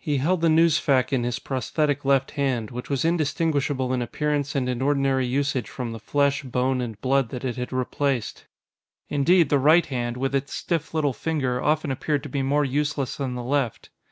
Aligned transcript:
He 0.00 0.16
held 0.18 0.40
the 0.40 0.48
newsfac 0.48 1.12
in 1.12 1.22
his 1.22 1.38
prosthetic 1.38 2.04
left 2.04 2.32
hand, 2.32 2.72
which 2.72 2.90
was 2.90 3.04
indistinguishable 3.04 3.92
in 3.92 4.02
appearance 4.02 4.56
and 4.56 4.68
in 4.68 4.82
ordinary 4.82 5.24
usage 5.24 5.70
from 5.70 5.92
the 5.92 6.00
flesh, 6.00 6.42
bone, 6.42 6.80
and 6.80 7.00
blood 7.00 7.28
that 7.28 7.44
it 7.44 7.54
had 7.54 7.72
replaced. 7.72 8.46
Indeed, 9.08 9.50
the 9.50 9.60
right 9.60 9.86
hand, 9.86 10.16
with 10.16 10.34
its 10.34 10.52
stiff 10.52 10.94
little 10.94 11.12
finger, 11.12 11.62
often 11.62 11.92
appeared 11.92 12.24
to 12.24 12.28
be 12.28 12.42
more 12.42 12.64
useless 12.64 13.18
than 13.18 13.36
the 13.36 13.44
left. 13.44 13.90